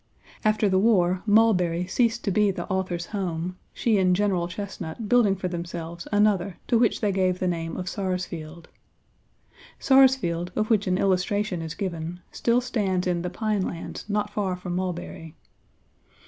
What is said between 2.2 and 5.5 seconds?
to be the author's home, she and General Chesnut building for